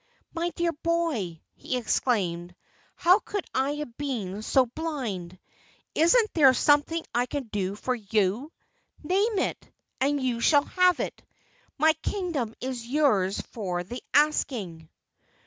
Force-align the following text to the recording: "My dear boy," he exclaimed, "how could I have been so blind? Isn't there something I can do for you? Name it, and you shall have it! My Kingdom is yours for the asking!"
"My 0.33 0.49
dear 0.55 0.71
boy," 0.71 1.43
he 1.53 1.77
exclaimed, 1.77 2.55
"how 2.95 3.19
could 3.19 3.45
I 3.53 3.75
have 3.75 3.97
been 3.97 4.41
so 4.41 4.65
blind? 4.65 5.37
Isn't 5.93 6.33
there 6.33 6.55
something 6.55 7.05
I 7.13 7.27
can 7.27 7.49
do 7.51 7.75
for 7.75 7.93
you? 7.93 8.51
Name 9.03 9.37
it, 9.37 9.71
and 9.99 10.19
you 10.19 10.39
shall 10.39 10.65
have 10.65 10.99
it! 10.99 11.21
My 11.77 11.93
Kingdom 12.01 12.55
is 12.61 12.87
yours 12.87 13.41
for 13.51 13.83
the 13.83 14.01
asking!" 14.11 14.89